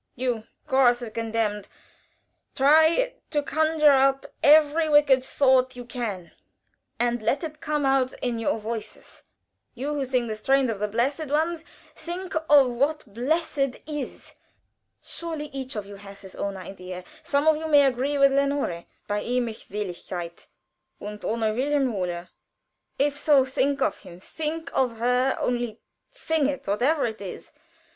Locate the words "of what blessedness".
12.49-13.83